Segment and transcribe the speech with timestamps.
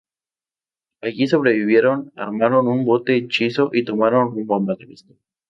[1.01, 5.15] Allí sobrevivieron, armaron un bote hechizo, y tomaron rumbo a Madagascar.